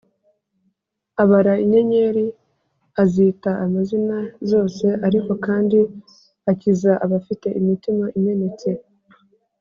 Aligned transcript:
abara 1.23 1.53
inyenyeri, 1.63 2.25
azita 3.01 3.51
amazina 3.65 4.17
zose;” 4.51 4.85
ariko 5.07 5.31
kandi 5.45 5.79
“akiza 6.51 6.91
abafite 7.05 7.47
imitima 7.59 8.05
imenetse 8.17 8.69